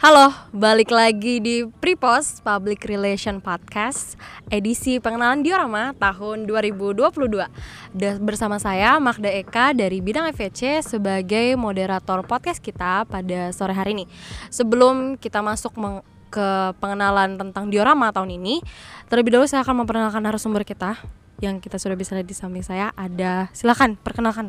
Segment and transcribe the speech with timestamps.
[0.00, 4.16] Halo, balik lagi di Pripos Public Relation Podcast
[4.48, 7.04] edisi pengenalan diorama tahun 2022
[7.92, 13.92] Dan Bersama saya Magda Eka dari bidang FVC sebagai moderator podcast kita pada sore hari
[13.92, 14.08] ini.
[14.48, 15.76] Sebelum kita masuk
[16.32, 16.48] ke
[16.80, 18.64] pengenalan tentang diorama tahun ini
[19.12, 20.96] Terlebih dahulu saya akan memperkenalkan narasumber kita.
[21.44, 24.48] Yang kita sudah bisa lihat di samping saya ada, silakan perkenalkan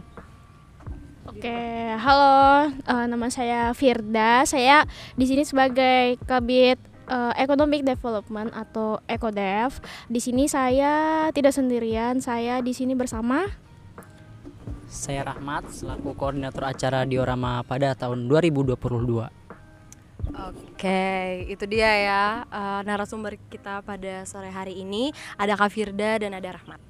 [1.30, 1.54] Oke,
[2.02, 4.42] halo, uh, nama saya Firda.
[4.50, 9.78] Saya di sini sebagai kabit uh, Economic Development atau EcoDev.
[10.10, 13.46] Di sini saya tidak sendirian, saya di sini bersama
[14.90, 18.76] saya Rahmat selaku koordinator acara diorama pada tahun 2022.
[20.32, 21.06] Oke,
[21.48, 25.14] itu dia ya uh, narasumber kita pada sore hari ini.
[25.38, 26.82] Ada Kak Firda dan ada Rahmat.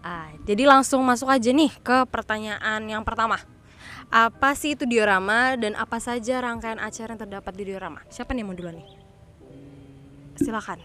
[0.00, 3.36] Uh, jadi langsung masuk aja nih ke pertanyaan yang pertama
[4.10, 8.00] apa sih itu diorama dan apa saja rangkaian acara yang terdapat di diorama?
[8.06, 8.88] Siapa nih yang mau duluan nih?
[10.38, 10.78] Silakan.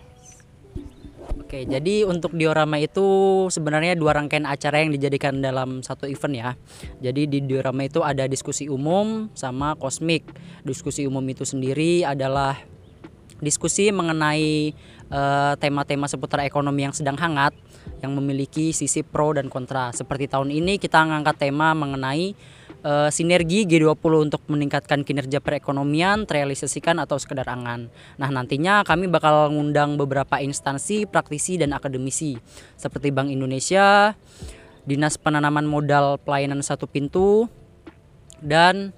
[1.37, 3.05] Oke, jadi untuk diorama itu
[3.53, 6.51] sebenarnya dua rangkaian acara yang dijadikan dalam satu event ya.
[6.97, 10.25] Jadi di diorama itu ada diskusi umum sama kosmik.
[10.65, 12.57] Diskusi umum itu sendiri adalah
[13.41, 14.73] diskusi mengenai
[15.11, 17.57] eh, tema-tema uh, seputar ekonomi yang sedang hangat
[18.01, 19.89] yang memiliki sisi pro dan kontra.
[19.93, 22.33] Seperti tahun ini kita mengangkat tema mengenai
[22.85, 27.89] uh, sinergi G20 untuk meningkatkan kinerja perekonomian terrealisasikan atau sekedar angan.
[28.17, 32.37] Nah, nantinya kami bakal ngundang beberapa instansi, praktisi dan akademisi
[32.77, 34.13] seperti Bank Indonesia,
[34.85, 37.45] Dinas Penanaman Modal Pelayanan Satu Pintu
[38.41, 38.93] dan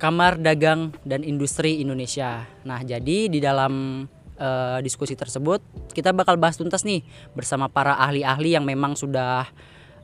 [0.00, 2.48] Kamar Dagang dan Industri Indonesia.
[2.66, 4.04] Nah, jadi di dalam
[4.42, 5.62] uh, diskusi tersebut
[5.94, 9.46] kita bakal bahas tuntas nih bersama para ahli-ahli yang memang sudah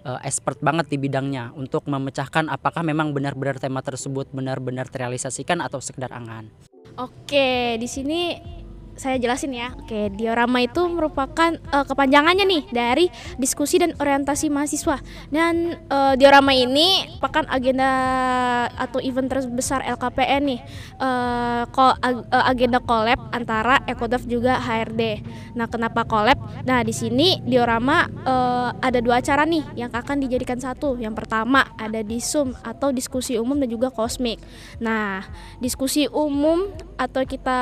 [0.09, 5.85] uh, expert banget di bidangnya untuk memecahkan apakah memang benar-benar tema tersebut benar-benar terrealisasikan atau
[5.85, 6.49] sekedar angan.
[6.99, 8.35] Oke, di sini
[8.99, 9.71] saya jelasin ya.
[9.79, 13.07] Oke, diorama itu merupakan uh, kepanjangannya nih dari
[13.39, 14.99] diskusi dan orientasi mahasiswa.
[15.31, 17.91] Dan uh, diorama ini merupakan agenda
[18.75, 20.61] atau event terbesar LKPN nih.
[20.99, 25.23] Uh, ko, ag, agenda collab antara Ekodev juga HRD.
[25.55, 26.37] Nah, kenapa collab?
[26.67, 30.99] Nah, di sini diorama uh, ada dua acara nih yang akan dijadikan satu.
[30.99, 34.43] Yang pertama ada di Zoom atau diskusi umum dan juga kosmik.
[34.83, 35.23] Nah,
[35.63, 37.61] diskusi umum atau kita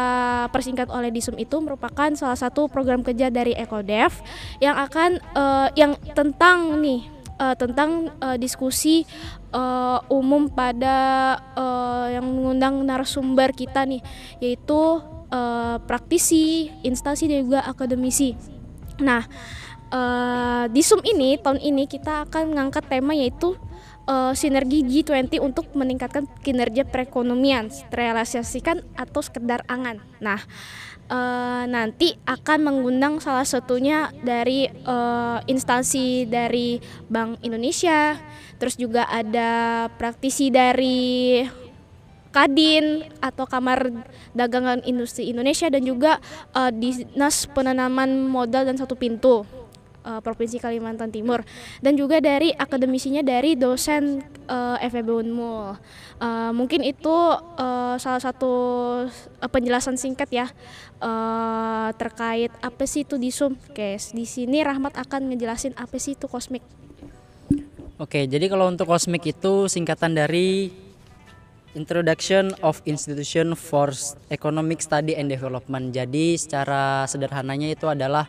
[0.49, 4.15] persingkat oleh di Visum itu merupakan salah satu program kerja dari Ekodev
[4.63, 7.03] yang akan uh, yang tentang nih
[7.43, 9.03] uh, tentang uh, diskusi
[9.51, 13.99] uh, umum pada uh, yang mengundang narasumber kita nih
[14.39, 15.03] yaitu
[15.35, 18.39] uh, praktisi, instansi dan juga akademisi.
[19.03, 19.27] Nah,
[19.91, 23.59] uh, di Zoom ini tahun ini kita akan mengangkat tema yaitu
[24.07, 30.01] uh, sinergi G20 untuk meningkatkan kinerja perekonomian, terrealisasikan atau sekedar angan.
[30.23, 30.41] Nah,
[31.11, 36.79] uh, nanti akan mengundang salah satunya dari uh, instansi dari
[37.11, 38.17] Bank Indonesia,
[38.57, 41.43] terus juga ada praktisi dari
[42.37, 43.89] Kadin atau Kamar
[44.37, 46.21] Dagangan Industri Indonesia dan juga
[46.53, 49.56] uh, Dinas Penanaman Modal dan Satu Pintu
[50.07, 51.43] uh, Provinsi Kalimantan Timur
[51.83, 55.75] dan juga dari akademisinya dari dosen uh, FEB Unmul.
[56.23, 58.55] Uh, mungkin itu uh, salah satu
[59.51, 60.47] penjelasan singkat ya
[61.03, 63.59] uh, terkait apa sih itu disum.
[63.69, 66.63] Oke, di sini Rahmat akan ngejelasin apa sih itu kosmik.
[67.97, 70.69] Oke, jadi kalau untuk kosmik itu singkatan dari
[71.77, 73.93] Introduction of Institution for
[74.33, 75.93] Economic Study and Development.
[75.93, 78.25] Jadi secara sederhananya itu adalah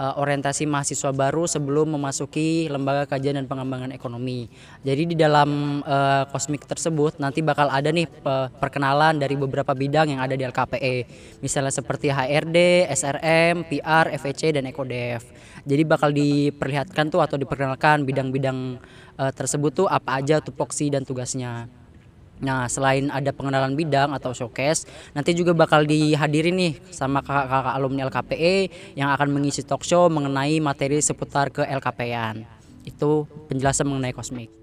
[0.00, 4.48] uh, orientasi mahasiswa baru sebelum memasuki lembaga kajian dan pengembangan ekonomi.
[4.80, 8.08] Jadi di dalam uh, kosmik tersebut nanti bakal ada nih
[8.56, 10.96] perkenalan dari beberapa bidang yang ada di LKPE.
[11.44, 15.20] Misalnya seperti HRD, SRM, PR, FEC dan Ekodev.
[15.68, 18.80] Jadi bakal diperlihatkan tuh atau diperkenalkan bidang-bidang
[19.20, 21.79] uh, tersebut tuh apa aja tupoksi dan tugasnya.
[22.40, 28.08] Nah, selain ada pengenalan bidang atau showcase, nanti juga bakal dihadiri nih sama kakak-kakak alumni
[28.08, 28.56] LKPE
[28.96, 32.44] yang akan mengisi talk show mengenai materi seputar ke LKP-an.
[32.88, 34.59] Itu penjelasan mengenai kosmik.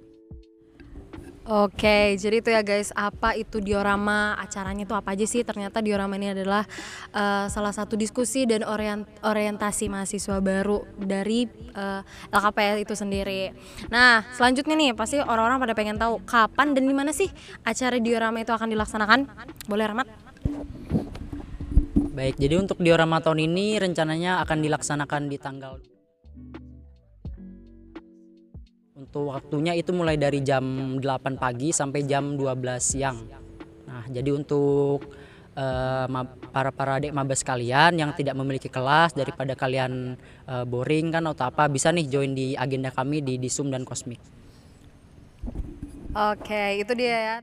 [1.47, 5.47] Oke, jadi itu ya guys, apa itu diorama, acaranya itu apa aja sih?
[5.47, 6.67] Ternyata diorama ini adalah
[7.15, 13.55] uh, salah satu diskusi dan orient, orientasi mahasiswa baru dari uh, eh, LKPS itu sendiri.
[13.88, 17.31] Nah, selanjutnya nih, pasti orang-orang pada pengen tahu kapan dan di mana sih
[17.63, 19.19] acara diorama itu akan dilaksanakan?
[19.71, 20.07] Boleh Rahmat?
[22.11, 25.79] Baik, jadi untuk diorama tahun ini rencananya akan dilaksanakan di tanggal
[29.07, 30.63] Untuk waktunya itu mulai dari jam
[31.00, 33.18] 8 pagi sampai jam 12 siang.
[33.88, 35.07] Nah, jadi untuk
[36.07, 40.13] ma- para para adik maba sekalian yang tidak memiliki kelas daripada kalian
[40.45, 44.21] eh, boring kan atau apa bisa nih join di agenda kami di Disum dan Kosmik.
[46.13, 47.38] Oke, itu dia ya.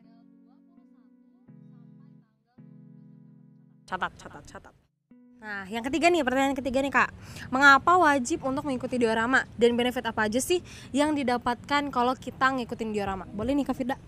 [3.84, 4.83] Catat, catat, catat.
[5.44, 7.12] Nah, yang ketiga nih, pertanyaan ketiga nih kak
[7.52, 9.44] Mengapa wajib untuk mengikuti diorama?
[9.60, 13.28] Dan benefit apa aja sih yang didapatkan kalau kita ngikutin diorama?
[13.28, 14.00] Boleh nih kak Firda?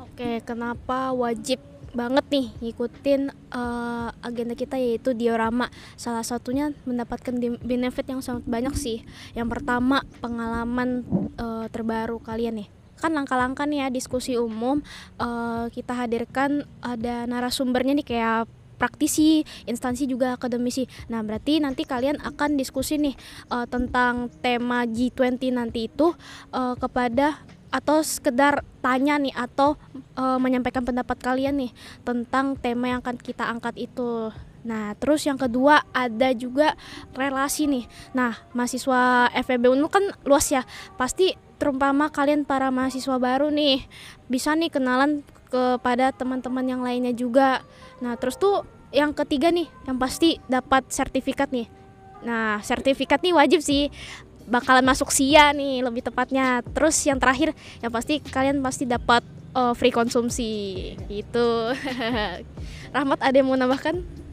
[0.00, 1.60] Oke, kenapa wajib
[1.92, 5.68] banget nih ngikutin eh, agenda kita yaitu diorama.
[6.00, 9.04] Salah satunya mendapatkan benefit yang sangat banyak sih.
[9.36, 11.04] Yang pertama, pengalaman
[11.36, 12.68] eh, terbaru kalian nih.
[12.96, 14.80] Kan langkah-langkah nih ya diskusi umum
[15.20, 20.84] eh, kita hadirkan ada narasumbernya nih kayak praktisi, instansi juga akademisi.
[21.08, 23.14] Nah, berarti nanti kalian akan diskusi nih
[23.50, 26.12] eh, tentang tema G20 nanti itu
[26.52, 27.40] eh, kepada
[27.74, 29.74] atau sekedar tanya nih atau
[30.14, 31.72] eh, menyampaikan pendapat kalian nih
[32.06, 34.30] tentang tema yang akan kita angkat itu.
[34.64, 36.72] Nah, terus yang kedua ada juga
[37.12, 37.84] relasi nih.
[38.16, 40.64] Nah, mahasiswa FEB Unmu kan luas ya.
[40.96, 43.88] Pasti terumpama kalian para mahasiswa baru nih
[44.28, 47.64] bisa nih kenalan kepada teman-teman yang lainnya juga.
[48.04, 51.64] Nah, terus tuh yang ketiga nih yang pasti dapat sertifikat nih.
[52.20, 53.88] Nah, sertifikat nih wajib sih
[54.44, 56.60] bakalan masuk SIA nih lebih tepatnya.
[56.76, 59.24] Terus yang terakhir yang pasti kalian pasti dapat
[59.56, 61.72] eh, free konsumsi gitu.
[62.94, 64.23] Rahmat ada yang mau nambahkan?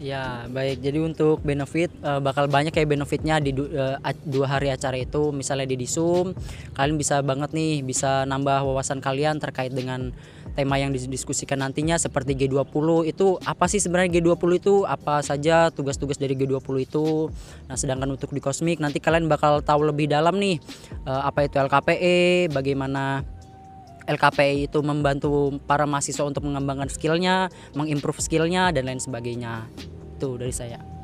[0.00, 4.96] Ya baik, jadi untuk benefit eh, bakal banyak kayak benefitnya di eh, dua hari acara
[4.96, 5.28] itu.
[5.28, 6.32] Misalnya di Disum
[6.72, 10.08] kalian bisa banget nih bisa nambah wawasan kalian terkait dengan
[10.56, 14.74] tema yang didiskusikan nantinya seperti G20 itu apa sih sebenarnya G20 itu?
[14.88, 17.28] Apa saja tugas-tugas dari G20 itu?
[17.68, 20.56] Nah sedangkan untuk di Kosmik nanti kalian bakal tahu lebih dalam nih
[21.04, 23.20] eh, apa itu LKPE bagaimana
[24.06, 29.68] LKPI itu membantu para mahasiswa untuk mengembangkan skillnya, mengimprove skillnya dan lain sebagainya.
[30.16, 31.00] Itu dari saya.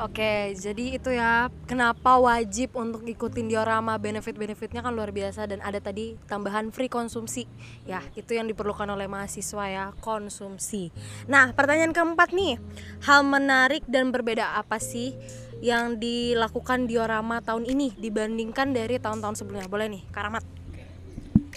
[0.00, 5.76] Oke, jadi itu ya kenapa wajib untuk ikutin diorama benefit-benefitnya kan luar biasa dan ada
[5.76, 7.44] tadi tambahan free konsumsi
[7.84, 10.88] ya itu yang diperlukan oleh mahasiswa ya konsumsi.
[11.28, 12.56] Nah pertanyaan keempat nih
[13.04, 15.12] hal menarik dan berbeda apa sih
[15.60, 19.68] yang dilakukan diorama tahun ini dibandingkan dari tahun-tahun sebelumnya?
[19.68, 20.59] Boleh nih Karamat.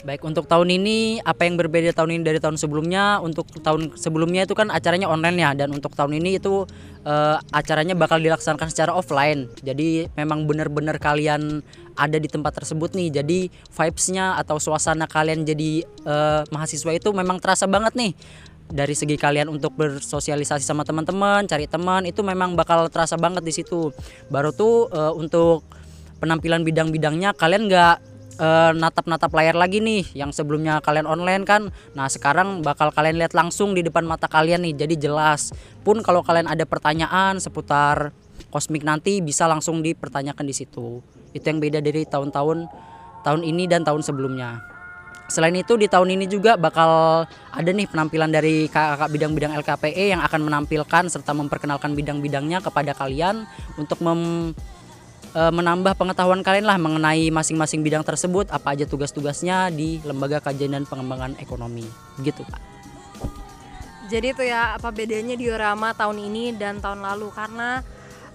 [0.02, 3.22] Baik untuk tahun ini apa yang berbeda tahun ini dari tahun sebelumnya?
[3.22, 6.66] Untuk tahun sebelumnya itu kan acaranya online ya dan untuk tahun ini itu
[7.06, 9.54] eh, acaranya bakal dilaksanakan secara offline.
[9.62, 11.62] Jadi memang benar-benar kalian
[11.94, 13.22] ada di tempat tersebut nih.
[13.22, 18.18] Jadi vibes-nya atau suasana kalian jadi eh, mahasiswa itu memang terasa banget nih.
[18.74, 23.54] Dari segi kalian untuk bersosialisasi sama teman-teman, cari teman itu memang bakal terasa banget di
[23.54, 23.94] situ.
[24.34, 25.62] Baru tuh eh, untuk
[26.18, 31.70] penampilan bidang-bidangnya kalian nggak eh, natap-natap layar lagi nih yang sebelumnya kalian online kan.
[31.94, 35.54] Nah sekarang bakal kalian lihat langsung di depan mata kalian nih jadi jelas.
[35.82, 38.14] Pun kalau kalian ada pertanyaan seputar
[38.54, 41.02] kosmik nanti bisa langsung dipertanyakan di situ.
[41.34, 42.70] Itu yang beda dari tahun-tahun
[43.26, 44.74] tahun ini dan tahun sebelumnya.
[45.32, 50.22] Selain itu di tahun ini juga bakal ada nih penampilan dari kakak bidang-bidang LKPE yang
[50.22, 53.48] akan menampilkan serta memperkenalkan bidang-bidangnya kepada kalian
[53.80, 54.52] untuk mem
[55.34, 60.86] menambah pengetahuan kalian lah mengenai masing-masing bidang tersebut apa aja tugas-tugasnya di lembaga kajian dan
[60.86, 61.86] pengembangan ekonomi.
[62.22, 62.62] Gitu pak
[64.14, 67.34] Jadi itu ya apa bedanya diorama tahun ini dan tahun lalu?
[67.34, 67.82] Karena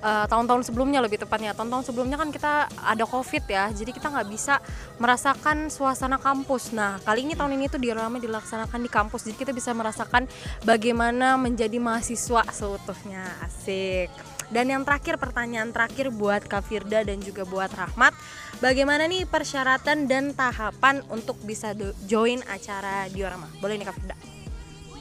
[0.02, 1.54] eh, tahun-tahun sebelumnya lebih tepatnya.
[1.54, 4.58] Tahun-tahun sebelumnya kan kita ada covid ya jadi kita nggak bisa
[4.98, 6.74] merasakan suasana kampus.
[6.74, 10.26] Nah kali ini tahun ini tuh diorama dilaksanakan di kampus jadi kita bisa merasakan
[10.66, 13.22] bagaimana menjadi mahasiswa seutuhnya.
[13.46, 14.10] Asik
[14.48, 18.16] dan yang terakhir pertanyaan terakhir buat Kak Firda dan juga buat Rahmat.
[18.58, 21.76] Bagaimana nih persyaratan dan tahapan untuk bisa
[22.08, 23.46] join acara diorama?
[23.60, 24.16] Boleh nih Kak Firda?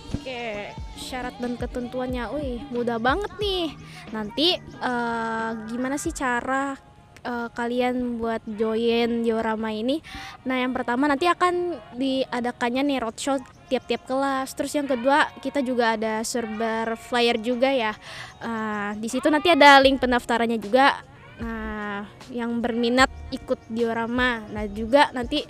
[0.07, 3.75] Oke, syarat dan ketentuannya, wih mudah banget nih.
[4.15, 6.86] Nanti eh, gimana sih cara
[7.27, 9.99] eh, kalian buat join diorama ini?
[10.47, 13.35] Nah, yang pertama nanti akan diadakannya nih roadshow
[13.67, 14.55] tiap-tiap kelas.
[14.55, 17.91] Terus yang kedua kita juga ada server flyer juga ya.
[18.39, 21.03] Eh, di situ nanti ada link pendaftarannya juga.
[21.43, 24.47] Nah, yang berminat ikut diorama.
[24.47, 25.43] Nah, juga nanti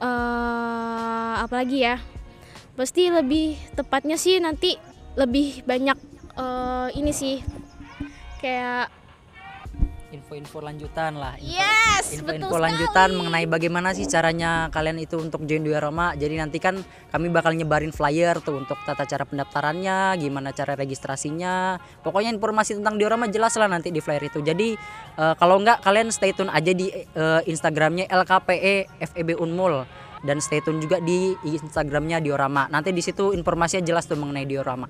[0.00, 2.00] eh apa lagi ya?
[2.80, 4.72] pasti lebih tepatnya sih nanti
[5.12, 5.98] lebih banyak
[6.40, 7.44] eh, ini sih
[8.40, 8.88] kayak
[10.10, 15.62] info-info lanjutan lah info- yes info-info lanjutan mengenai bagaimana sih caranya kalian itu untuk join
[15.62, 20.78] diorama jadi nanti kan kami bakal nyebarin flyer tuh untuk tata cara pendaftarannya gimana cara
[20.78, 21.78] registrasinya.
[22.00, 24.40] Pokoknya informasi tentang diorama jelas lah nanti di flyer itu.
[24.40, 24.78] Jadi
[25.18, 29.84] eh, kalau enggak kalian stay tune aja di eh, instagramnya LKPE FEB Unmul.
[30.20, 34.84] Dan stay tune juga di instagramnya diorama nanti di situ informasinya jelas tuh mengenai diorama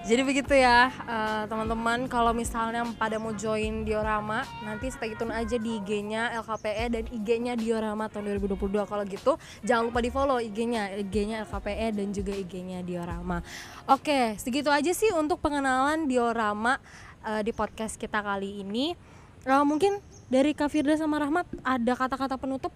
[0.00, 5.60] Jadi begitu ya eh, teman-teman kalau misalnya pada mau join diorama nanti stay tune aja
[5.60, 10.96] di IG-nya LKPE dan IG-nya diorama tahun 2022 kalau gitu jangan lupa di follow IG-nya
[11.04, 13.44] IG-nya LKPE dan juga IG-nya diorama.
[13.92, 16.80] Oke segitu aja sih untuk pengenalan diorama
[17.20, 18.96] eh, di podcast kita kali ini.
[19.44, 20.00] Eh, mungkin
[20.32, 22.72] dari Kak Firda sama Rahmat ada kata-kata penutup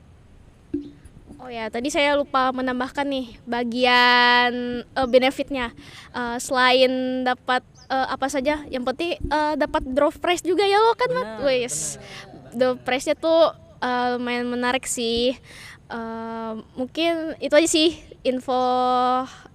[1.42, 4.52] Oh ya, tadi saya lupa menambahkan nih bagian
[4.86, 5.74] eh, benefitnya.
[6.14, 7.60] Eh, selain dapat
[7.90, 11.28] eh, apa saja, yang penting eh, dapat draw prize juga ya lo kan, Mat?
[11.44, 11.98] Wes.
[12.54, 15.34] Draw prize-nya tuh eh, lumayan menarik sih.
[15.90, 17.92] Eh, mungkin itu aja sih
[18.24, 18.56] info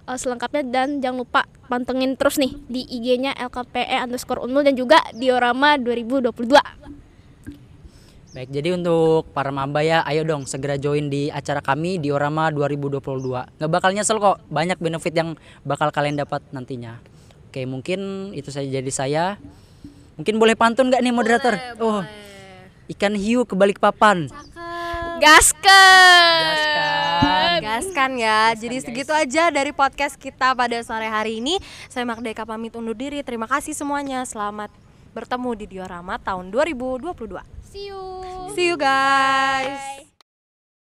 [0.06, 5.02] eh, selengkapnya dan jangan lupa pantengin terus nih di IG-nya LKPE underscore Unmul dan juga
[5.16, 6.99] Diorama 2022.
[8.30, 13.02] Baik, jadi untuk para maba ya, ayo dong segera join di acara kami Diorama 2022.
[13.58, 15.34] Nggak bakal nyesel kok, banyak benefit yang
[15.66, 17.02] bakal kalian dapat nantinya.
[17.50, 19.34] Oke, mungkin itu saja jadi saya.
[20.14, 21.58] Mungkin boleh pantun nggak nih moderator?
[21.82, 22.06] oh,
[22.94, 24.30] ikan hiu kebalik papan.
[25.18, 26.54] Gaskan!
[27.66, 28.54] Gaskan ya.
[28.54, 31.58] Jadi segitu aja dari podcast kita pada sore hari ini.
[31.90, 33.26] Saya Magdeka pamit undur diri.
[33.26, 34.22] Terima kasih semuanya.
[34.22, 34.70] Selamat
[35.10, 37.59] bertemu di Diorama tahun 2022.
[37.70, 38.50] See you.
[38.54, 40.09] See you guys.